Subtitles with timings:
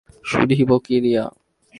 [0.23, 1.25] শুধিব কী দিয়া?